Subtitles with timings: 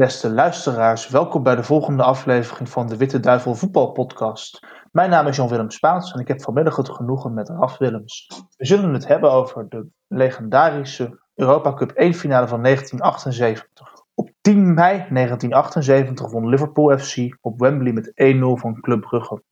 [0.00, 4.66] Beste luisteraars, welkom bij de volgende aflevering van de Witte Duivel Voetbalpodcast.
[4.92, 8.26] Mijn naam is Jan-Willem Spaans en ik heb vanmiddag het genoegen met Raf Willems.
[8.56, 13.92] We zullen het hebben over de legendarische Europa Cup 1 finale van 1978.
[14.14, 19.42] Op 10 mei 1978 won Liverpool FC op Wembley met 1-0 van Club Brugge.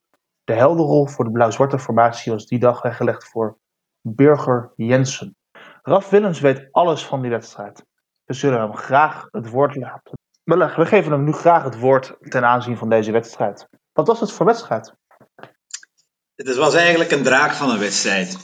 [0.43, 3.57] De heldenrol voor de blauw-zwarte formatie was die dag weggelegd voor
[4.01, 5.35] Birger Jensen.
[5.81, 7.85] Raf Willems weet alles van die wedstrijd.
[8.23, 10.17] We zullen hem graag het woord laten.
[10.57, 13.67] We geven hem nu graag het woord ten aanzien van deze wedstrijd.
[13.93, 14.93] Wat was het voor wedstrijd?
[16.35, 18.37] Het was eigenlijk een draak van een wedstrijd.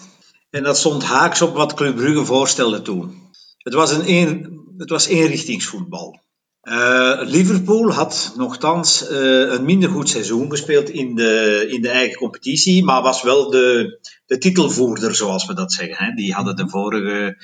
[0.49, 3.31] En dat stond haaks op wat Club Brugge voorstelde toen.
[3.57, 6.23] Het was, een een, het was eenrichtingsvoetbal.
[6.63, 12.17] Uh, Liverpool had nogthans uh, een minder goed seizoen gespeeld in de, in de eigen
[12.17, 16.05] competitie, maar was wel de, de titelvoerder, zoals we dat zeggen.
[16.05, 16.11] Hè.
[16.13, 17.37] Die hadden de vorige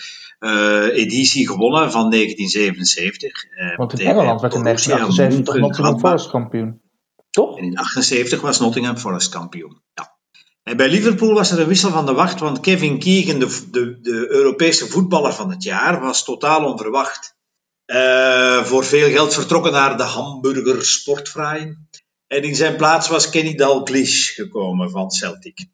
[0.94, 3.46] editie gewonnen van 1977.
[3.76, 6.82] Want in Engeland werd in 1978 Nottingham Forest kampioen.
[7.30, 7.58] Toch?
[7.58, 9.82] En in 1978 was Nottingham Forest kampioen.
[9.94, 10.20] Ja.
[10.64, 14.00] En bij Liverpool was er een wissel van de wacht, want Kevin Keegan, de, de,
[14.02, 17.36] de Europese voetballer van het jaar, was totaal onverwacht.
[17.86, 21.90] Uh, voor veel geld vertrokken naar de Hamburger Sportverein.
[22.28, 25.66] En in zijn plaats was Kenny Dalglish gekomen van Celtic.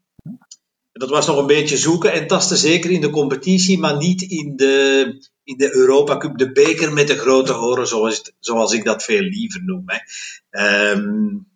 [0.98, 4.56] Dat was nog een beetje zoeken en tasten zeker in de competitie, maar niet in
[4.56, 5.06] de,
[5.44, 9.22] in de Europa Cup, de beker met de grote horen, zoals, zoals ik dat veel
[9.22, 9.84] liever noem.
[9.86, 10.92] Hè.
[10.92, 11.48] Um,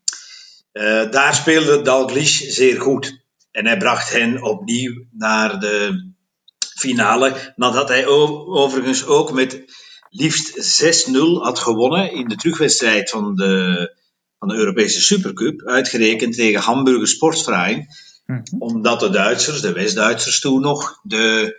[0.74, 3.20] uh, daar speelde Dalglish zeer goed.
[3.52, 6.10] En hij bracht hen opnieuw naar de
[6.78, 7.54] finale.
[7.56, 9.64] Nadat hij overigens ook met
[10.10, 13.96] liefst 6-0 had gewonnen in de terugwedstrijd van de,
[14.40, 15.62] van de Europese Supercup.
[15.62, 17.88] Uitgerekend tegen Hamburger Sportverein.
[18.26, 21.56] Mm Omdat de Duitsers, de West-Duitsers toen nog, de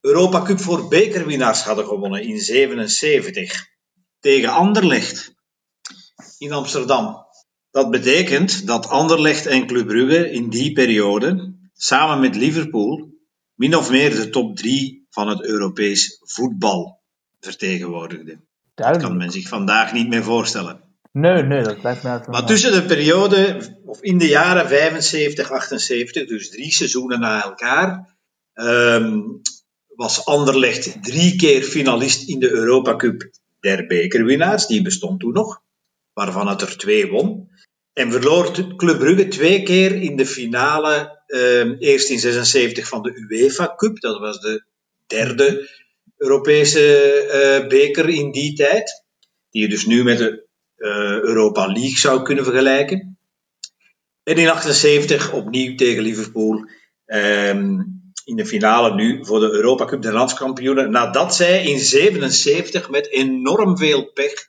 [0.00, 3.68] Europa Cup voor bekerwinnaars hadden gewonnen in 77
[4.20, 5.34] tegen Anderlecht
[6.38, 7.26] in Amsterdam.
[7.70, 13.10] Dat betekent dat Anderlecht en Club Brugge in die periode, samen met Liverpool,
[13.54, 17.00] min of meer de top 3 van het Europees voetbal
[17.40, 18.48] vertegenwoordigden.
[18.74, 20.89] Dat kan men zich vandaag niet meer voorstellen.
[21.12, 26.26] Nee, nee, dat lijkt mij Maar tussen de periode, of in de jaren 75, 78,
[26.26, 28.16] dus drie seizoenen na elkaar,
[28.54, 29.40] um,
[30.00, 34.66] was Anderlecht drie keer finalist in de Europa Cup der bekerwinnaars.
[34.66, 35.62] Die bestond toen nog,
[36.12, 37.50] waarvan het er twee won.
[37.92, 41.18] En verloor Club Brugge twee keer in de finale.
[41.26, 44.00] Uh, eerst in 76 van de UEFA Cup.
[44.00, 44.64] Dat was de
[45.06, 45.68] derde
[46.16, 49.04] Europese uh, beker in die tijd.
[49.50, 50.48] Die je dus nu met de
[51.22, 53.18] Europa League zou kunnen vergelijken.
[54.22, 56.68] En in 78 opnieuw tegen Liverpool.
[57.06, 60.90] Um, in de finale nu voor de Europa Cup de landskampioenen.
[60.90, 64.48] Nadat zij in 77 met enorm veel pech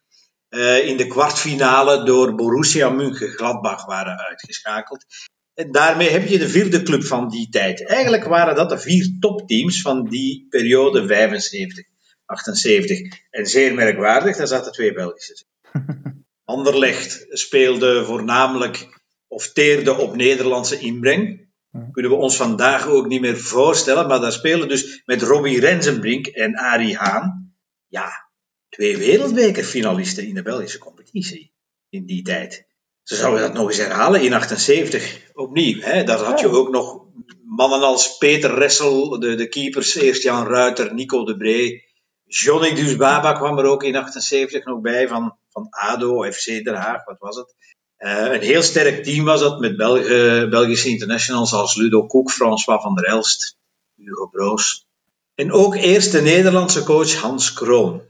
[0.50, 5.06] uh, in de kwartfinale door Borussia Mönchengladbach waren uitgeschakeld.
[5.54, 7.88] En daarmee heb je de vierde club van die tijd.
[7.88, 11.86] Eigenlijk waren dat de vier topteams van die periode 75,
[12.26, 13.00] 78.
[13.30, 15.46] En zeer merkwaardig, daar zaten twee Belgische.
[16.46, 21.50] Anderlecht speelde voornamelijk of teerde op Nederlandse inbreng.
[21.92, 26.28] Kunnen we ons vandaag ook niet meer voorstellen, maar daar spelen dus met Robbie Rensenbrink
[26.28, 27.56] en Arie Haan.
[27.88, 28.30] Ja,
[28.70, 31.54] twee wereldbekerfinalisten in de Belgische competitie
[31.90, 32.66] in die tijd.
[33.04, 35.80] Ze zouden dat nog eens herhalen in 78, opnieuw.
[35.80, 36.04] Hè?
[36.04, 37.06] Daar had je ook nog
[37.46, 41.84] mannen als Peter Ressel, de, de keepers, eerst Jan Ruiter, Nico de Bree.
[42.26, 47.06] Johnny Dusbaba kwam er ook in 78 nog bij van, van ADO, FC Den Haag,
[47.06, 47.56] wat was het.
[47.98, 52.82] Uh, een heel sterk team was dat met Belge, Belgische internationals als Ludo Koek, François
[52.82, 53.58] van der Elst,
[53.96, 54.88] Hugo Broos.
[55.36, 58.02] En ook eerst de Nederlandse coach Hans Kroon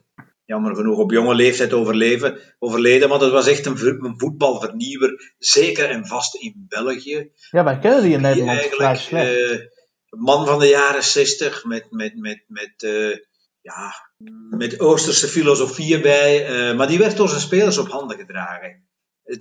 [0.52, 3.10] jammer genoeg op jonge leeftijd overleven, overleden.
[3.10, 7.32] Maar dat was echt een, voetbalvernieuwer, zeker en vast in België.
[7.50, 9.52] Ja, wij kennen die in Nederland vrij slecht.
[9.52, 9.60] Uh,
[10.10, 12.74] man van de jaren 60 met, met, met, met,
[13.62, 14.11] ja,
[14.50, 16.50] met Oosterse filosofieën bij.
[16.70, 18.90] Uh, maar die werd door zijn spelers op handen gedragen.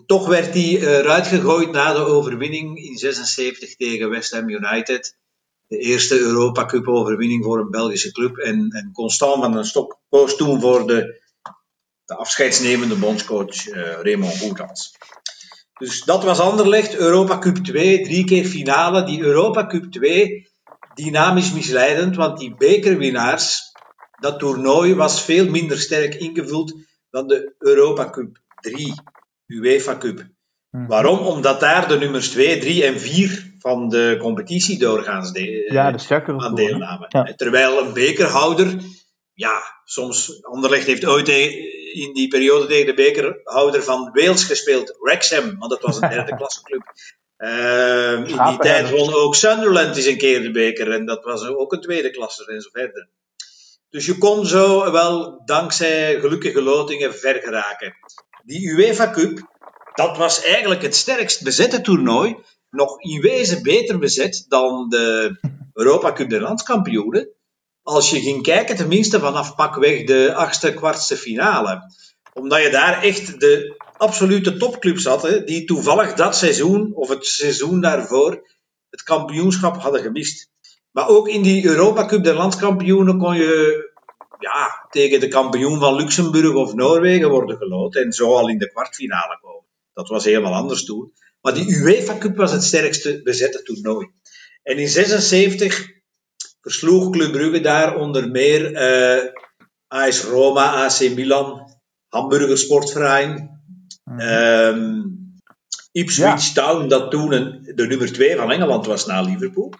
[0.06, 5.18] toch werd hij eruit gegooid na de overwinning in 76 tegen West Ham United
[5.70, 8.36] de eerste Europa Cup overwinning voor een Belgische club.
[8.36, 11.20] En, en Constant van den Stok koos toen voor de,
[12.04, 13.68] de afscheidsnemende bondscoach
[14.02, 14.96] Raymond Goethals.
[15.78, 19.04] Dus dat was Anderlecht, Europa Cup 2, drie keer finale.
[19.04, 20.48] Die Europa Cup 2,
[20.94, 23.69] dynamisch misleidend, want die bekerwinnaars,
[24.20, 26.74] dat toernooi was veel minder sterk ingevuld
[27.10, 28.94] dan de Europa Cup 3,
[29.46, 30.26] UEFA Cup.
[30.70, 30.86] Mhm.
[30.86, 31.18] Waarom?
[31.18, 36.36] Omdat daar de nummers 2, 3 en 4 van de competitie doorgaans de, ja, de
[36.36, 37.34] aan deelnamen.
[37.36, 38.76] Terwijl een bekerhouder,
[39.34, 41.28] ja, soms, Anderlecht heeft ooit
[41.92, 46.36] in die periode tegen de bekerhouder van Wales gespeeld, Wrexham, want dat was een derde
[46.40, 46.82] klasseclub.
[47.38, 51.46] Uh, in die tijd won ook Sunderland eens een keer de beker en dat was
[51.46, 53.08] ook een tweede klasse en zo verder.
[53.90, 57.94] Dus je kon zo wel dankzij gelukkige lotingen ver geraken.
[58.44, 59.48] Die UEFA Cup,
[59.94, 62.36] dat was eigenlijk het sterkst bezette toernooi.
[62.70, 65.38] Nog in wezen beter bezet dan de
[65.72, 67.28] Europa Cup der landskampioenen.
[67.82, 71.92] Als je ging kijken, tenminste vanaf pakweg de achtste, kwartste finale.
[72.32, 77.26] Omdat je daar echt de absolute topclubs had, hè, die toevallig dat seizoen of het
[77.26, 78.48] seizoen daarvoor
[78.90, 80.48] het kampioenschap hadden gemist.
[80.90, 83.88] Maar ook in die Europa Cup der landskampioenen kon je
[84.38, 88.70] ja, tegen de kampioen van Luxemburg of Noorwegen worden geloot en zo al in de
[88.70, 89.66] kwartfinale komen.
[89.92, 91.12] Dat was helemaal anders toen.
[91.40, 94.10] Maar die UEFA Cup was het sterkste bezette toernooi.
[94.62, 95.88] En in 76
[96.60, 99.32] versloeg Club Brugge daar onder meer uh,
[99.86, 101.70] AS Roma, AC Milan,
[102.08, 103.60] Hamburger Sportverein,
[104.18, 105.18] um,
[105.92, 109.72] Ipswich Town, dat toen een, de nummer 2 van Engeland was na Liverpool.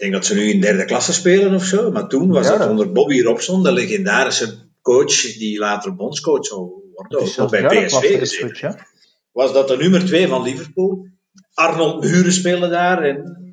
[0.00, 2.68] Ik denk dat ze nu in derde klasse spelen of zo, maar toen was dat
[2.68, 8.86] onder Bobby Robson, de legendarische coach die later bondscoach zou worden, ook bij PSV gezeten.
[9.32, 11.06] Was dat de nummer 2 van Liverpool?
[11.54, 13.02] Arnold Muren speelde daar.
[13.02, 13.52] En,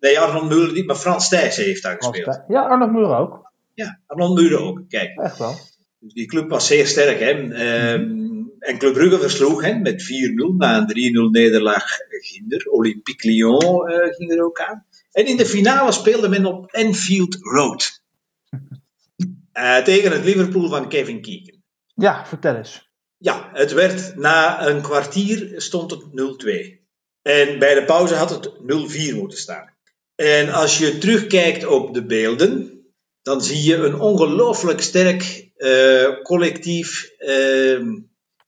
[0.00, 2.44] nee, Arnold Muren niet, maar Frans Thijssen heeft daar gespeeld.
[2.48, 3.52] Ja, Arnold Muren ook.
[3.74, 4.82] Ja, Arnold Muren ook.
[4.88, 5.18] Kijk.
[5.18, 5.54] Echt wel.
[5.98, 7.20] Dus die club was zeer sterk.
[7.20, 7.32] Hè.
[7.98, 10.06] Mm En Club Brugge versloeg hen met 4-0
[10.56, 12.66] na een 3-0 nederlaag Ginder.
[12.70, 14.84] Olympique Lyon uh, ging er ook aan.
[15.16, 18.02] En in de finale speelde men op Enfield Road.
[19.52, 21.62] Uh, tegen het Liverpool van Kevin Keegan.
[21.94, 22.90] Ja, vertel eens.
[23.16, 26.04] Ja, het werd na een kwartier stond het 0-2.
[27.22, 28.50] En bij de pauze had het
[29.12, 29.74] 0-4 moeten staan.
[30.14, 32.80] En als je terugkijkt op de beelden,
[33.22, 37.80] dan zie je een ongelooflijk sterk uh, collectief uh,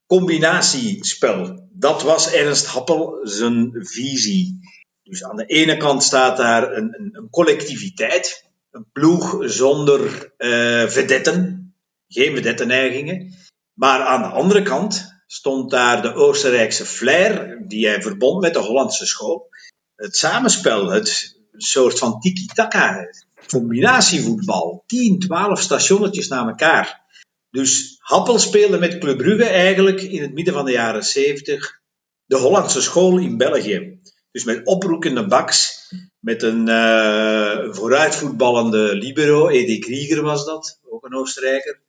[0.06, 1.68] combinatiespel.
[1.72, 4.60] Dat was Ernst Happel zijn visie.
[5.08, 10.86] Dus aan de ene kant staat daar een, een, een collectiviteit, een ploeg zonder uh,
[10.88, 11.74] vedetten,
[12.08, 13.34] geen vedettenneigingen.
[13.74, 18.58] Maar aan de andere kant stond daar de Oostenrijkse flair, die hij verbond met de
[18.58, 19.48] Hollandse school.
[19.96, 23.10] Het samenspel, het soort van tiki-taka,
[23.46, 27.06] combinatievoetbal, 10, 12 stationnetjes na elkaar.
[27.50, 31.80] Dus Happel speelde met Club Brugge eigenlijk in het midden van de jaren 70
[32.28, 33.97] de Hollandse school in België.
[34.30, 35.88] Dus met oproekende baks,
[36.20, 41.80] met een uh, vooruitvoetballende libero, Edi Krieger was dat, ook een Oostenrijker.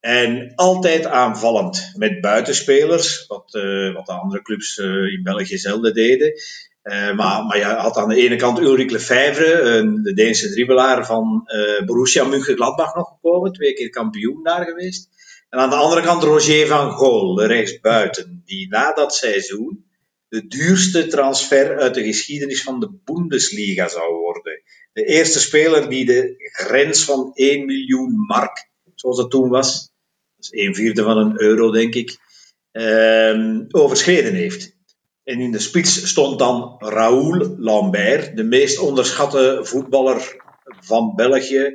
[0.00, 5.94] En altijd aanvallend met buitenspelers, wat, uh, wat de andere clubs uh, in België zelden
[5.94, 6.32] deden.
[7.16, 11.48] Maar, maar je had aan de ene kant Ulrich Lefebvre, de Deense dribbelaar van
[11.86, 15.08] Borussia Mönchengladbach nog gekomen, twee keer kampioen daar geweest.
[15.48, 19.85] En aan de andere kant Roger van Gool, rechtsbuiten, die na dat seizoen
[20.28, 24.62] de duurste transfer uit de geschiedenis van de Bundesliga zou worden.
[24.92, 29.92] De eerste speler die de grens van 1 miljoen mark, zoals dat toen was,
[30.36, 32.16] dat is een vierde van een euro denk ik,
[32.72, 34.76] uh, overschreden heeft.
[35.24, 40.36] En in de spits stond dan Raoul Lambert, de meest onderschatte voetballer
[40.80, 41.72] van België,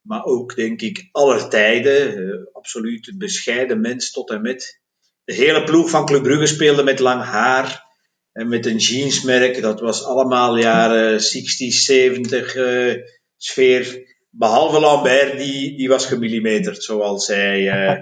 [0.00, 2.18] maar ook denk ik aller tijden.
[2.18, 4.80] Uh, absoluut bescheiden mens tot en met.
[5.24, 7.91] De hele ploeg van Club Brugge speelde met lang haar
[8.32, 9.60] en met een jeansmerk.
[9.60, 12.94] Dat was allemaal jaren 60, 70 uh,
[13.36, 14.10] sfeer.
[14.30, 17.98] Behalve Lambert, die, die was gemillimeterd, zoals hij uh,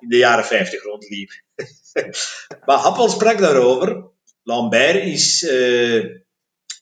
[0.00, 1.30] in de jaren 50 rondliep.
[2.66, 4.04] maar Happel sprak daarover.
[4.42, 6.04] Lambert is uh,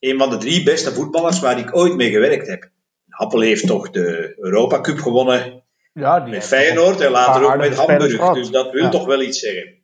[0.00, 2.71] een van de drie beste voetballers waar ik ooit mee gewerkt heb.
[3.09, 5.62] Happel heeft toch de Europa Cup gewonnen
[5.94, 8.32] ja, die met Feyenoord en later ook met Hamburg.
[8.32, 8.88] Dus dat wil ja.
[8.88, 9.82] toch wel iets zeggen.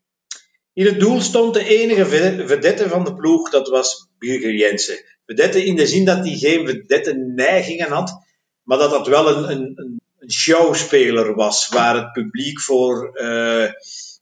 [0.78, 2.06] In het doel stond de enige
[2.46, 5.04] vedette van de ploeg, dat was Birger Jensen.
[5.26, 8.22] Vedette in de zin dat hij geen vedette neigingen had,
[8.62, 13.70] maar dat dat wel een, een, een showspeler was, waar het publiek voor uh,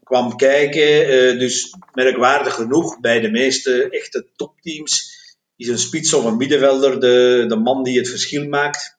[0.03, 1.11] kwam kijken.
[1.11, 5.15] Uh, dus merkwaardig genoeg, bij de meeste echte topteams
[5.57, 8.99] is een spits of een middenvelder de, de man die het verschil maakt.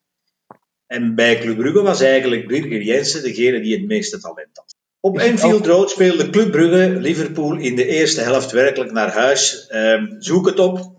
[0.88, 4.77] En bij Club Brugge was eigenlijk Birger Jensen degene die het meeste talent had.
[5.00, 9.70] Op Enfield Road speelde Club Brugge Liverpool in de eerste helft werkelijk naar huis.
[9.74, 10.96] Um, zoek het op.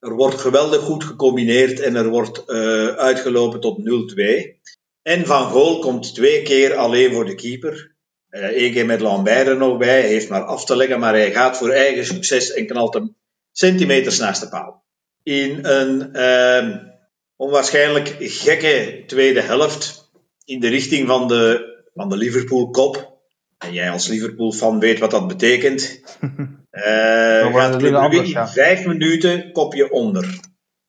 [0.00, 3.82] Er wordt geweldig goed gecombineerd en er wordt uh, uitgelopen tot 0-2.
[5.02, 7.94] En Van Gool komt twee keer alleen voor de keeper.
[8.30, 10.00] Eén keer met Lambert er nog bij.
[10.00, 13.16] Hij heeft maar af te leggen, maar hij gaat voor eigen succes en knalt hem
[13.52, 14.84] centimeters naast de paal.
[15.22, 16.76] In een uh,
[17.36, 20.10] onwaarschijnlijk gekke tweede helft
[20.44, 23.13] in de richting van de, van de Liverpool-kop
[23.58, 26.00] En jij als Liverpool-fan weet wat dat betekent.
[26.74, 30.40] Uh, gaat Club in vijf minuten kopje onder.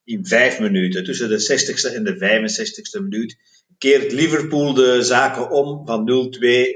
[0.04, 3.38] In vijf minuten, tussen de 60ste en de 65ste minuut,
[3.78, 6.30] keert Liverpool de zaken om van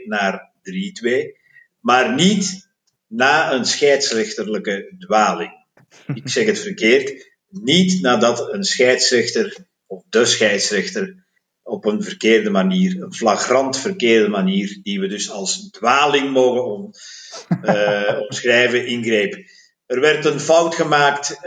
[0.03, 1.12] 0-2 naar 3-2.
[1.79, 2.69] Maar niet
[3.08, 5.51] na een scheidsrechterlijke dwaling.
[6.13, 7.27] Ik zeg het verkeerd.
[7.50, 11.25] Niet nadat een scheidsrechter of de scheidsrechter
[11.69, 16.91] op een verkeerde manier, een flagrant verkeerde manier, die we dus als dwaling mogen om,
[17.63, 19.43] uh, omschrijven, ingreep.
[19.85, 21.41] Er werd een fout gemaakt, uh,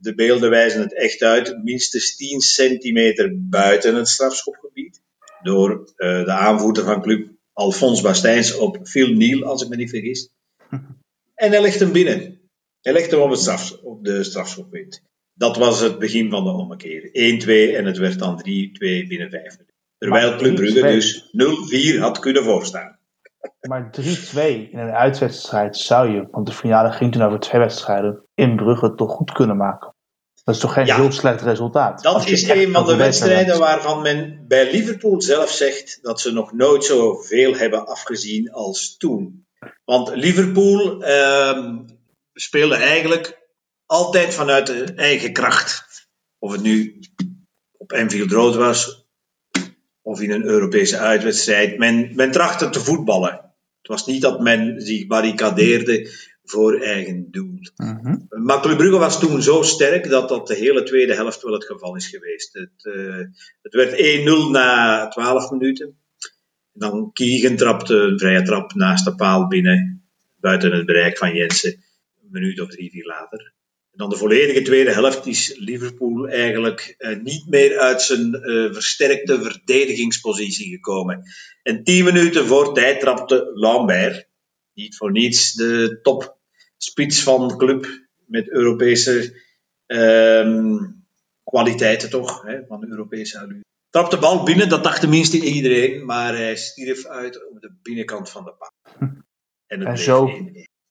[0.00, 5.00] de beelden wijzen het echt uit, minstens 10 centimeter buiten het strafschopgebied,
[5.42, 9.90] door uh, de aanvoerder van club Alfons Bastijns op Phil Neal, als ik me niet
[9.90, 10.28] vergis.
[11.34, 12.40] En hij legt hem binnen.
[12.80, 15.02] Hij legt hem op, het straf, op de strafschopgebied.
[15.38, 17.02] Dat was het begin van de ommekeer.
[17.02, 18.42] 1-2 en het werd dan 3-2
[18.78, 19.74] binnen 5 minuten.
[19.98, 21.30] Terwijl Club Brugge dus
[21.96, 22.98] 0-4 had kunnen voorstaan.
[23.60, 24.02] Maar 3-2
[24.34, 28.94] in een uitwedstrijd zou je, want de finale ging toen over twee wedstrijden, in Brugge
[28.94, 29.94] toch goed kunnen maken.
[30.44, 32.02] Dat is toch geen heel slecht resultaat?
[32.02, 36.52] Dat is een van de wedstrijden waarvan men bij Liverpool zelf zegt dat ze nog
[36.52, 39.46] nooit zoveel hebben afgezien als toen.
[39.84, 41.68] Want Liverpool uh,
[42.32, 43.45] speelde eigenlijk
[43.86, 45.84] altijd vanuit de eigen kracht.
[46.38, 47.00] Of het nu
[47.72, 49.06] op Enfield Road was,
[50.02, 51.78] of in een Europese uitwedstrijd.
[51.78, 53.32] Men, men trachtte te voetballen.
[53.78, 56.10] Het was niet dat men zich barricadeerde
[56.44, 57.58] voor eigen doel.
[57.76, 61.52] Mm Maar Club Brugge was toen zo sterk dat dat de hele tweede helft wel
[61.52, 62.52] het geval is geweest.
[62.52, 63.24] Het, uh,
[63.62, 63.92] het werd
[64.48, 65.86] 1-0 na 12 minuten.
[66.72, 71.34] En dan Kiegen trapte een vrije trap naast de paal binnen, buiten het bereik van
[71.34, 71.72] Jensen,
[72.22, 73.54] een minuut of drie, vier later
[73.96, 79.42] dan de volledige tweede helft is Liverpool eigenlijk uh, niet meer uit zijn uh, versterkte
[79.42, 81.22] verdedigingspositie gekomen.
[81.62, 84.28] En tien minuten voor tijd trapte Lambert,
[84.74, 87.86] niet voor niets de topspits van de club
[88.26, 89.44] met Europese
[89.86, 90.82] uh,
[91.44, 93.64] kwaliteiten toch, hè, van Europese allure.
[93.90, 98.30] Trapte de bal binnen, dat dacht tenminste iedereen, maar hij stierf uit op de binnenkant
[98.30, 99.08] van de paal.
[99.66, 100.30] En, en zo,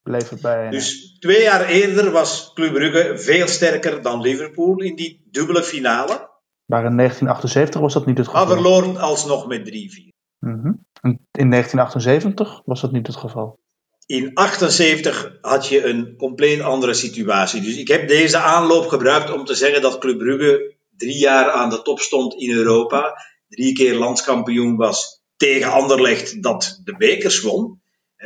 [0.05, 0.69] bleef het bij.
[0.69, 6.29] Dus twee jaar eerder was Club Brugge veel sterker dan Liverpool in die dubbele finale.
[6.65, 8.45] Maar in 1978 was dat niet het geval.
[8.45, 9.71] Maar verloor alsnog met 3-4.
[10.39, 10.85] Mm -hmm.
[11.31, 13.59] In 1978 was dat niet het geval.
[14.05, 17.61] In 78 had je een compleet andere situatie.
[17.61, 21.69] Dus ik heb deze aanloop gebruikt om te zeggen dat Club Brugge drie jaar aan
[21.69, 23.21] de top stond in Europa.
[23.47, 27.83] Drie keer landskampioen was tegen Anderlecht dat de bekers won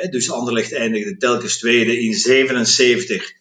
[0.08, 2.00] dus Anderlecht eindigde telkens tweede.
[2.00, 3.34] In 77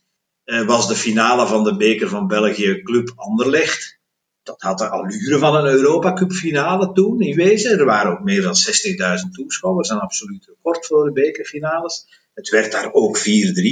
[0.44, 3.98] eh, was de finale van de beker van België Club Anderlecht.
[4.42, 7.78] Dat had de allure van een Europa Cup finale toen in wezen.
[7.78, 12.06] Er waren ook meer dan 60.000 toeschouwers, een absoluut record voor de bekerfinales.
[12.34, 13.22] Het werd daar ook 4-3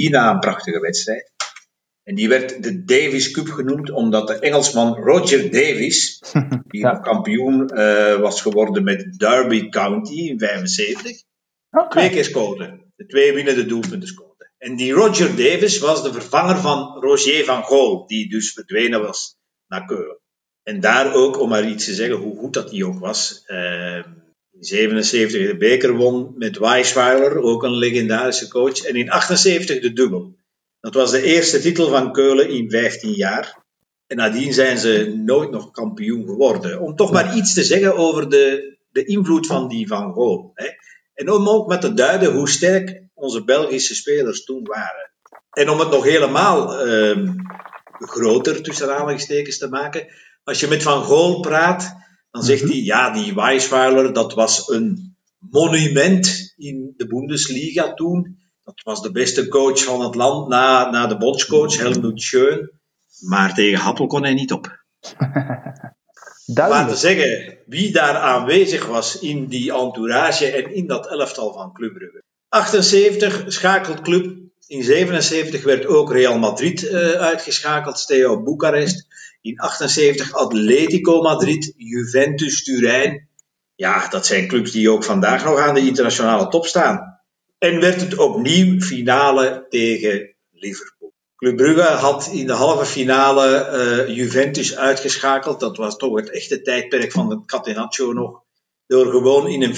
[0.09, 1.31] na een prachtige wedstrijd.
[2.03, 6.21] En die werd de Davis Cup genoemd omdat de Engelsman Roger Davis,
[6.67, 6.99] die ja.
[6.99, 11.23] kampioen uh, was geworden met Derby County in 75,
[11.89, 12.79] Twee keer scoorde.
[12.95, 14.51] De twee winnende doelpunten scoorde.
[14.57, 19.37] En die Roger Davis was de vervanger van Roger van Gaal, die dus verdwenen was
[19.67, 20.19] naar Keulen.
[20.63, 23.43] En daar ook, om maar iets te zeggen, hoe goed dat die ook was.
[23.47, 24.03] Uh,
[24.51, 28.81] in 77 de beker won met Weisweiler, ook een legendarische coach.
[28.81, 30.35] En in 78 de dubbel.
[30.79, 33.65] Dat was de eerste titel van Keulen in 15 jaar.
[34.07, 36.79] En nadien zijn ze nooit nog kampioen geworden.
[36.79, 40.51] Om toch maar iets te zeggen over de, de invloed van die Van.
[40.53, 40.67] Hè.
[41.17, 45.11] En om ook met te duiden hoe sterk onze Belgische spelers toen waren.
[45.51, 47.29] En om het nog helemaal uh,
[47.99, 50.07] groter tussen aanhalingstekens te maken.
[50.43, 51.95] Als je met Van Gool praat,
[52.31, 52.71] dan zegt mhm.
[52.71, 58.39] hij, ja, die Weisweiler, dat was een monument in de Bundesliga toen.
[58.63, 62.71] Dat was de beste coach van het land na, na de bondscoach Helmut Schön.
[63.19, 64.83] Maar tegen Happel kon hij niet op.
[66.49, 66.87] Duidelijk.
[66.87, 71.93] Te zeggen wie daar aanwezig was in die entourage en in dat elftal van Club
[71.93, 72.23] Brugge.
[72.49, 74.35] 78 schakelt Club.
[74.67, 79.07] In 77 werd ook Real Madrid uh, uitgeschakeld, Steaua Boekarest.
[79.41, 83.29] In 78 Atletico Madrid, Juventus Turijn.
[83.75, 87.21] Ja, dat zijn clubs die ook vandaag nog aan de internationale top staan.
[87.57, 90.96] En werd het opnieuw finale tegen Liverpool.
[91.37, 93.69] Club Brugge had in de halve finale
[94.07, 95.59] uh, Juventus uitgeschakeld.
[95.59, 98.41] Dat was toch het echte tijdperk van het Catenaccio nog.
[98.87, 99.77] Door gewoon in een 4-2-4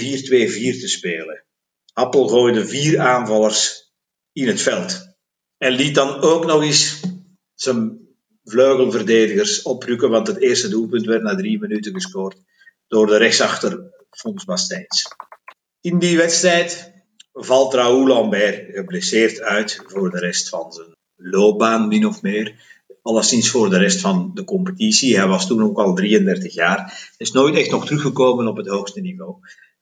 [0.80, 1.46] te spelen.
[1.94, 3.92] Appel gooide vier aanvallers
[4.34, 5.08] in het veld.
[5.58, 7.02] En liet dan ook nog eens
[7.54, 8.08] zijn
[8.44, 10.10] vleugelverdedigers oprukken.
[10.10, 12.38] Want het eerste doelpunt werd na drie minuten gescoord
[12.88, 15.16] door de rechtsachter Fons Bastijns.
[15.82, 16.94] In die wedstrijd
[17.34, 22.56] valt Raoul Lambert geblesseerd uit voor de rest van zijn loopbaan, min of meer.
[23.02, 25.18] Alleszins voor de rest van de competitie.
[25.18, 27.12] Hij was toen ook al 33 jaar.
[27.18, 29.36] Is nooit echt nog teruggekomen op het hoogste niveau.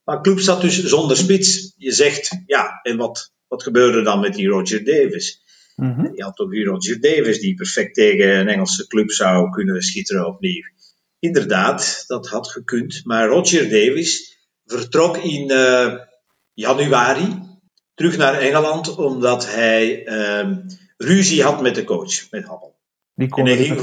[0.04, 1.74] Maar club zat dus zonder spits.
[1.76, 5.42] Je zegt, ja, en wat, wat gebeurde dan met die Roger Davis?
[5.76, 6.14] Mhm.
[6.14, 10.26] Je had toch die Roger Davis die perfect tegen een Engelse club zou kunnen schitteren
[10.26, 10.62] opnieuw.
[11.18, 13.00] Inderdaad, dat had gekund.
[13.04, 15.94] Maar Roger Davis vertrok in eh,
[16.54, 17.46] januari
[17.94, 20.60] terug naar Engeland omdat hij ehm,
[20.98, 22.76] ruzie had met de coach, met Hammel.
[23.14, 23.80] Die kon En hij er niet ging.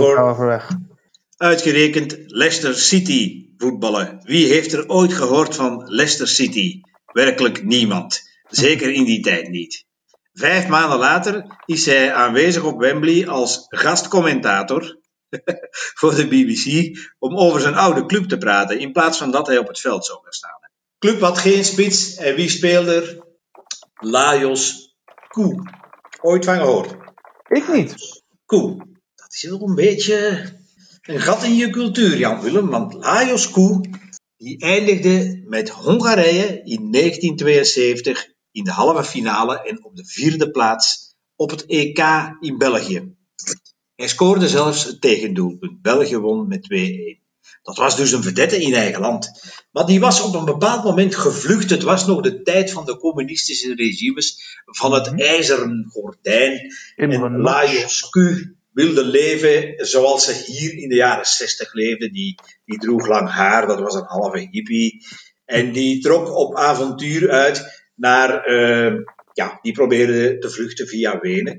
[1.37, 4.19] Uitgerekend Leicester City voetballen.
[4.23, 6.81] Wie heeft er ooit gehoord van Leicester City?
[7.05, 8.21] Werkelijk niemand.
[8.49, 9.85] Zeker in die tijd niet.
[10.33, 14.99] Vijf maanden later is hij aanwezig op Wembley als gastcommentator
[15.99, 19.57] voor de BBC om over zijn oude club te praten in plaats van dat hij
[19.57, 20.69] op het veld zou gaan staan.
[20.99, 23.23] Club had geen spits en wie speelde er?
[23.93, 24.95] Lajos
[25.27, 25.63] Koe.
[26.21, 27.04] Ooit van gehoord?
[27.47, 28.23] Ik niet.
[28.45, 28.77] Koe.
[29.15, 30.43] Dat is wel een beetje
[31.01, 32.69] een gat in je cultuur, Jan Willem.
[32.69, 33.81] Want Lajos Koe
[34.37, 41.15] die eindigde met Hongarije in 1972 in de halve finale en op de vierde plaats
[41.35, 41.99] op het EK
[42.39, 43.15] in België.
[43.95, 45.81] Hij scoorde zelfs het tegendoelpunt.
[45.81, 46.67] België won met
[47.19, 47.24] 2-1.
[47.65, 49.31] Dat was dus een vedette in eigen land.
[49.71, 51.69] Maar die was op een bepaald moment gevlucht.
[51.69, 56.73] Het was nog de tijd van de communistische regimes, van het ijzeren gordijn.
[56.95, 58.17] In En Lajos Q
[58.71, 62.09] wilde leven zoals ze hier in de jaren 60 leefde.
[62.09, 65.05] Die, die droeg lang haar, dat was een halve hippie.
[65.45, 68.93] En die trok op avontuur uit naar, eh,
[69.33, 71.57] ja, die probeerde te vluchten via Wenen.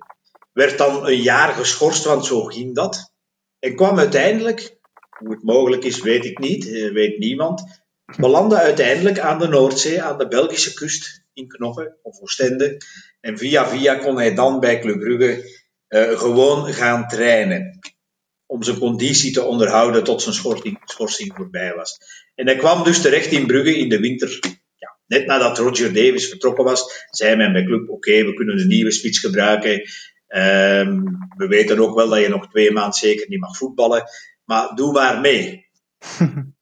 [0.52, 3.12] Werd dan een jaar geschorst, want zo ging dat.
[3.58, 4.75] En kwam uiteindelijk,
[5.18, 7.84] hoe het mogelijk is, weet ik niet, eh, weet niemand.
[8.16, 12.76] Belandde uiteindelijk aan de Noordzee, aan de Belgische kust, in Knokke of Oostende.
[13.20, 17.78] En via via kon hij dan bij Club Brugge eh, gewoon gaan trainen.
[18.46, 21.98] Om zijn conditie te onderhouden tot zijn schorsing, schorsing voorbij was.
[22.34, 24.40] En hij kwam dus terecht in Brugge in de winter.
[25.06, 28.90] Net nadat Roger Davis vertrokken was, zei men bij Club: Oké, we kunnen een nieuwe
[28.90, 29.82] spits gebruiken.
[30.26, 31.02] Ehm,
[31.36, 34.04] we weten ook wel dat je nog twee maanden zeker niet mag voetballen.
[34.46, 35.66] Maar doe maar mee.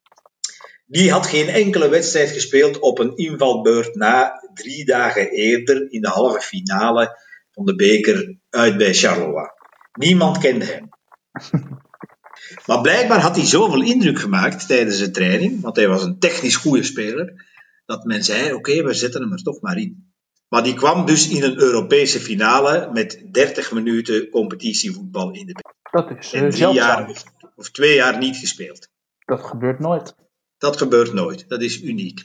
[0.86, 6.08] Die had geen enkele wedstrijd gespeeld op een invalbeurt na drie dagen eerder in de
[6.08, 7.18] halve finale
[7.50, 9.48] van de beker uit bij Charleroi.
[9.92, 10.88] Niemand kende hem.
[12.66, 16.56] Maar blijkbaar had hij zoveel indruk gemaakt tijdens de training, want hij was een technisch
[16.56, 17.44] goede speler,
[17.86, 20.12] dat men zei: Oké, we zetten hem er toch maar in.
[20.48, 25.74] Maar die kwam dus in een Europese finale met 30 minuten competitievoetbal in de beker.
[25.90, 27.06] Dat is En eh, drie zeldzaam.
[27.06, 28.88] jaar of, twee jaar niet gespeeld.
[29.24, 30.14] Dat gebeurt nooit.
[30.58, 31.48] Dat gebeurt nooit.
[31.48, 32.24] Dat is uniek.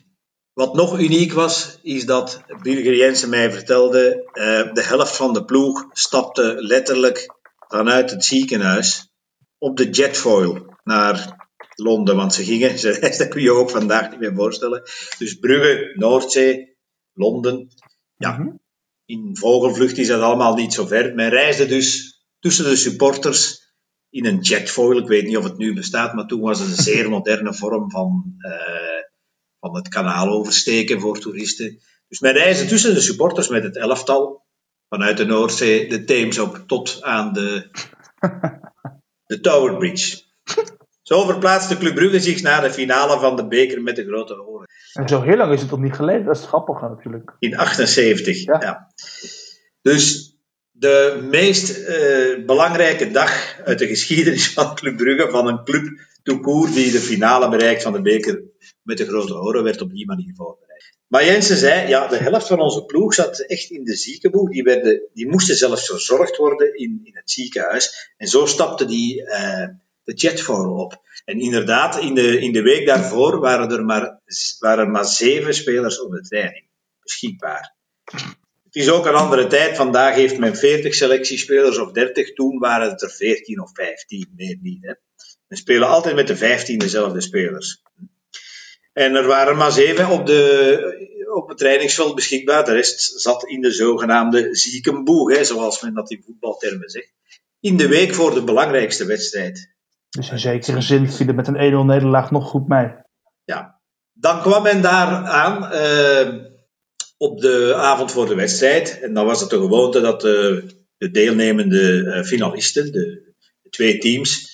[0.54, 5.46] Wat nog uniek was, is dat Birger Jensen mij vertelde, eh, de helft van de
[5.46, 7.26] ploeg stapte letterlijk
[7.68, 9.10] vanuit het ziekenhuis
[9.58, 12.16] op de jetfoil naar Londen.
[12.16, 14.84] Want ze gingen, ze dat kun je je ook vandaag niet meer voorstellen.
[15.18, 16.78] Dus Brugge, Noordzee,
[17.14, 17.68] Londen.
[18.16, 18.56] Ja, Mhm.
[19.06, 21.16] in vogelvlucht is dat allemaal niet zo ver.
[21.16, 23.59] Men reisde dus tussen de supporters
[24.10, 24.98] in een jetfoil.
[24.98, 27.92] Ik weet niet of het nu bestaat, maar toen was het een zeer moderne vorm
[27.92, 29.04] van, eh,
[29.60, 31.80] van het kanaal oversteken voor toeristen.
[32.08, 34.46] Dus men reisde tussen de supporters met het elftal
[34.90, 37.70] vanuit de Noordzee, de Theems op, tot aan de,
[39.26, 40.22] de Tower Bridge.
[41.02, 44.68] Zo verplaatste Club Brugge zich naar de finale van de beker met de grote oren.
[44.94, 46.26] En zo heel lang is het ook niet geleden.
[46.26, 47.36] Dat is het grappige natuurlijk.
[47.40, 48.62] In 78, Ja.
[48.62, 48.88] ja.
[49.82, 50.29] Dus
[50.80, 56.08] de meest eh, belangrijke dag uit de geschiedenis van Club Brugge, van een club
[56.42, 58.44] court die de finale bereikt van de beker
[58.84, 60.98] met de grote oren, werd op die manier voorbereid.
[61.08, 64.50] Maar Jensen zei, ja, de helft van onze ploeg zat echt in de ziekenboeg.
[64.50, 68.14] Die, werden, die moesten zelfs verzorgd worden in, in het ziekenhuis.
[68.18, 69.68] En zo stapte die eh,
[70.04, 71.02] de jetfoil op.
[71.26, 74.20] En inderdaad, in de, in de week daarvoor waren er maar,
[74.60, 76.66] waren er maar zeven spelers op de training
[77.02, 77.76] beschikbaar.
[78.70, 79.76] Het is ook een andere tijd.
[79.76, 82.34] Vandaag heeft men 40 selectiespelers of 30.
[82.34, 84.86] Toen waren het er 14 of 15, meer niet.
[84.86, 84.94] Hè.
[85.48, 87.82] We spelen altijd met de 15 dezelfde spelers.
[88.94, 92.66] En er waren maar zeven op, de, op het trainingsveld beschikbaar.
[92.66, 97.14] De rest zat in de zogenaamde ziekenboeg, hè, zoals men dat in voetbaltermen zegt.
[97.60, 99.74] In de week voor de belangrijkste wedstrijd.
[100.10, 102.92] Dus in zekere zin viel het met een 1-0 nederlaag nog goed mee.
[103.44, 103.80] Ja.
[104.14, 106.49] Dan kwam men daar aan eh,
[107.20, 109.00] op de avond voor de wedstrijd.
[109.02, 110.64] En dan was het de gewoonte dat de,
[110.98, 114.48] de deelnemende eh, finalisten, de, de twee teams,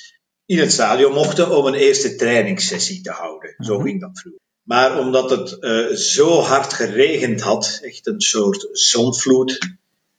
[0.45, 3.55] in het stadion mochten om een eerste trainingssessie te houden.
[3.57, 3.85] Zo Mhm.
[3.85, 4.41] ging dat vroeger.
[4.63, 9.59] Maar omdat het uh, zo hard geregend had, echt een soort zonvloed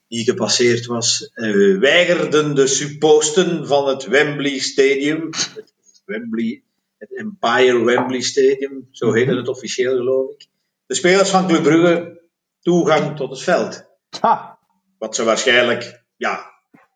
[0.08, 6.62] die gepasseerd was, uh, weigerden de supposten van het Wembley Stadium, het Wembley,
[6.98, 10.46] het Empire Wembley Stadium, zo heette het officieel geloof ik,
[10.86, 12.20] de spelers van Club Brugge
[12.66, 13.84] toegang tot het veld.
[14.20, 14.58] Ha.
[14.98, 16.44] Wat ze waarschijnlijk, ja,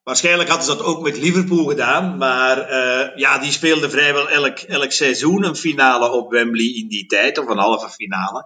[0.02, 4.58] waarschijnlijk hadden ze dat ook met Liverpool gedaan, maar uh, ja, die speelden vrijwel elk,
[4.58, 8.44] elk seizoen een finale op Wembley in die tijd, of een halve finale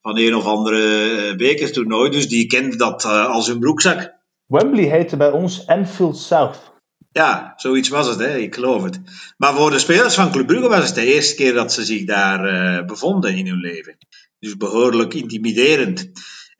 [0.00, 4.14] van een of andere uh, bekertoernooi, dus die kenden dat uh, als hun broekzak.
[4.46, 6.72] Wembley heette bij ons Anfield South.
[7.10, 8.36] Ja, zoiets was het, hè?
[8.36, 9.00] ik geloof het.
[9.36, 12.04] Maar voor de spelers van Club Brugge was het de eerste keer dat ze zich
[12.04, 13.96] daar bevonden in hun leven.
[14.38, 16.10] Dus behoorlijk intimiderend.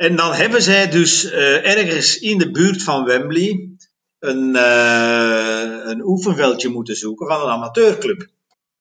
[0.03, 3.69] En dan hebben zij dus uh, ergens in de buurt van Wembley
[4.19, 8.29] een, uh, een oefenveldje moeten zoeken van een amateurclub.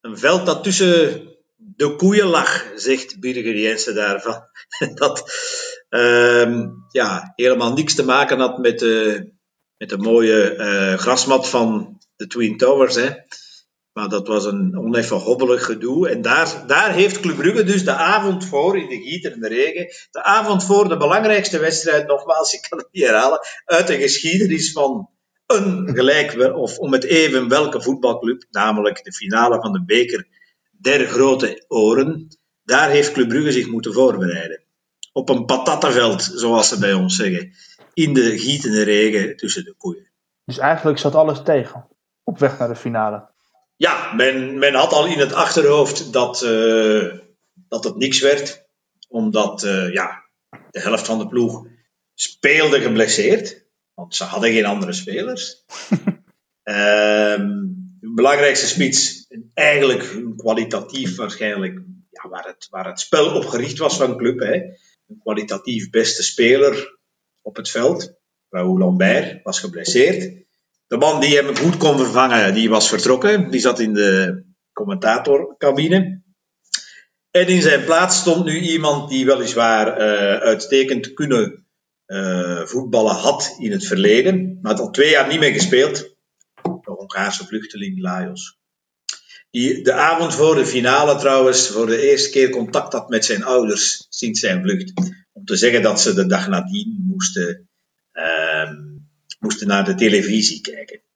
[0.01, 1.21] Een veld dat tussen
[1.55, 4.43] de koeien lag, zegt Birger Jensen daarvan.
[4.93, 5.23] dat
[5.89, 6.60] uh,
[6.91, 9.29] ja, helemaal niks te maken had met de,
[9.77, 12.95] met de mooie uh, grasmat van de Twin Towers.
[12.95, 13.10] Hè.
[13.93, 16.10] Maar dat was een oneffen hobbelig gedoe.
[16.10, 19.47] En daar, daar heeft Club Brugge dus de avond voor, in de gieter en de
[19.47, 23.97] regen, de avond voor de belangrijkste wedstrijd, nogmaals, ik kan het niet herhalen, uit de
[23.97, 25.10] geschiedenis van
[25.45, 30.27] een gelijk, of om het even welke voetbalclub, namelijk de finale van de beker
[30.71, 32.27] der grote oren,
[32.63, 34.63] daar heeft Club Brugge zich moeten voorbereiden.
[35.13, 37.51] Op een patattenveld, zoals ze bij ons zeggen.
[37.93, 40.12] In de gietende regen tussen de koeien.
[40.45, 41.88] Dus eigenlijk zat alles tegen,
[42.23, 43.31] op weg naar de finale
[43.82, 47.13] ja, men, men had al in het achterhoofd dat, uh,
[47.67, 48.65] dat het niks werd.
[49.08, 50.26] Omdat uh, ja,
[50.72, 51.67] de helft van de ploeg
[52.13, 53.65] speelde geblesseerd.
[53.94, 55.63] Want ze hadden geen andere spelers.
[56.63, 57.46] um,
[58.02, 63.98] hun belangrijkste spits, eigenlijk kwalitatief waarschijnlijk, ja, waar, het, waar het spel op gericht was
[63.98, 64.39] van de club.
[64.39, 64.54] Hè.
[64.54, 67.00] Een kwalitatief beste speler
[67.41, 68.13] op het veld.
[68.50, 70.40] Raoul Lambert was geblesseerd.
[70.91, 73.49] De man die hem goed kon vervangen, die was vertrokken.
[73.49, 76.21] Die zat in de commentatorcabine.
[77.32, 81.65] En in zijn plaats stond nu iemand die weliswaar uh, uitstekend kunnen
[82.08, 86.15] uh, voetballen had in het verleden, maar had al twee jaar niet meer gespeeld.
[86.62, 88.60] De Hongaarse vluchteling Lajos.
[89.49, 93.43] Die de avond voor de finale trouwens voor de eerste keer contact had met zijn
[93.43, 94.93] ouders sinds zijn vlucht.
[95.32, 97.69] Om te zeggen dat ze de dag nadien moesten
[98.13, 98.90] uh,
[99.41, 101.01] moesten naar de televisie kijken.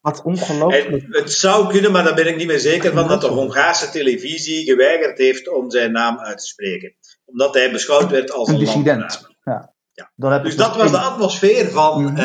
[0.00, 1.06] Wat ongelooflijk.
[1.08, 4.64] het zou kunnen, maar daar ben ik niet meer zeker van, dat de Hongaarse televisie
[4.64, 6.94] geweigerd heeft om zijn naam uit te spreken.
[7.24, 9.28] Omdat hij beschouwd werd als een, dissident.
[9.44, 9.74] Ja.
[9.92, 10.38] ja.
[10.38, 12.16] Dus dat was de atmosfeer van, mm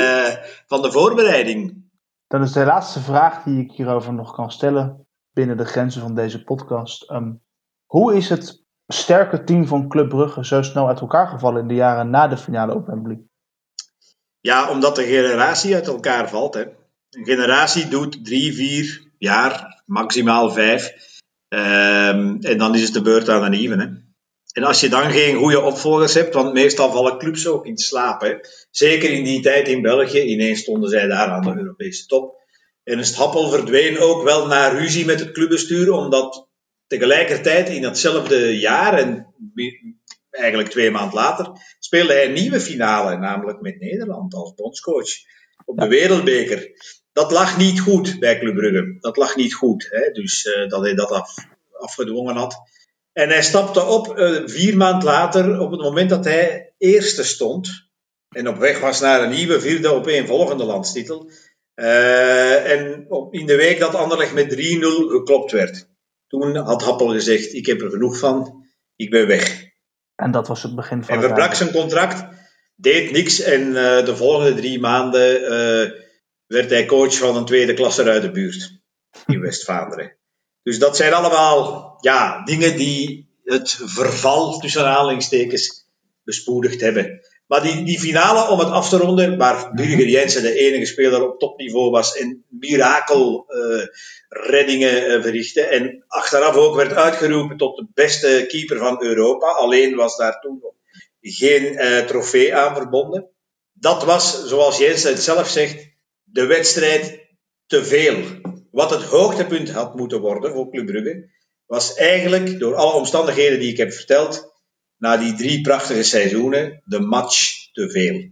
[0.67, 1.83] van de voorbereiding.
[2.27, 6.15] Dan is de laatste vraag die ik hierover nog kan stellen binnen de grenzen van
[6.15, 7.11] deze podcast.
[7.11, 7.41] Um,
[7.85, 11.73] hoe is het sterke team van Club Brugge zo snel uit elkaar gevallen in de
[11.73, 13.23] jaren na de finale op Wembley?
[14.43, 16.53] Ja, omdat de generatie uit elkaar valt.
[16.53, 16.61] Hè.
[17.09, 20.93] Een generatie doet drie, vier jaar, maximaal vijf.
[21.49, 23.75] Um, en dan is het de beurt aan een nieuwe.
[23.75, 23.87] Hè.
[24.53, 28.21] En als je dan geen goede opvolgers hebt, want meestal vallen clubs ook in slaap.
[28.21, 28.35] Hè.
[28.71, 32.35] Zeker in die tijd in België, ineens stonden zij daar aan de Europese top.
[32.83, 36.49] En een Happel verdween ook wel naar ruzie met het clubbestuur, omdat
[36.87, 39.33] tegelijkertijd in datzelfde jaar, en
[40.33, 45.09] eigenlijk twee maanden later, speelde hij een nieuwe finale, namelijk met Nederland als bondscoach
[45.65, 46.71] op de Wereldbeker.
[47.11, 48.97] Dat lag niet goed bij Club Brugge.
[48.99, 49.87] Dat lag niet goed.
[49.89, 50.11] Hè?
[50.11, 51.35] Dus uh, dat hij dat af,
[51.71, 52.61] afgedwongen had.
[53.13, 57.91] En hij stapte op uh, vier maanden later, op het moment dat hij eerste stond.
[58.29, 61.29] En op weg was naar een nieuwe vierde op een volgende landstitel.
[61.75, 64.57] Uh, en op, in de week dat Anderlecht met 3-0
[65.07, 65.87] geklopt werd.
[66.27, 68.65] Toen had Happel gezegd, ik heb er genoeg van,
[68.95, 69.62] ik ben weg.
[70.15, 72.25] En dat was het begin van Hij verbrak zijn contract,
[72.75, 75.99] deed niks en uh, de volgende drie maanden uh,
[76.45, 78.81] werd hij coach van een tweede klasse uit de buurt
[79.25, 80.17] in West-Vlaanderen.
[80.63, 85.85] Dus dat zijn allemaal ja, dingen die het verval tussen aanhalingstekens
[86.23, 87.19] bespoedigd hebben.
[87.45, 91.27] Maar die, die finale om het af te ronden, waar Birger Jensen de enige speler
[91.27, 95.61] op topniveau was en mirakelreddingen uh, uh, verrichtte.
[95.61, 99.47] En achteraf ook werd uitgeroepen tot de beste keeper van Europa.
[99.47, 100.73] Alleen was daar toen nog
[101.21, 103.29] geen uh, trofee aan verbonden.
[103.73, 105.87] Dat was, zoals Jensen het zelf zegt,
[106.23, 107.19] de wedstrijd
[107.65, 108.17] te veel.
[108.71, 111.29] Wat het hoogtepunt had moeten worden voor Club Brugge,
[111.65, 114.52] was eigenlijk door alle omstandigheden die ik heb verteld,
[115.03, 118.29] na die drie prachtige seizoenen de match te veel.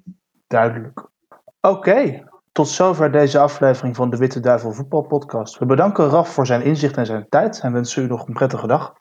[0.47, 1.09] Duidelijk.
[1.61, 5.57] Oké, Tot zover deze aflevering van de Witte Duivel Voetbalpodcast.
[5.57, 8.67] We bedanken Raf voor zijn inzicht en zijn tijd en wensen u nog een prettige
[8.67, 8.93] dag.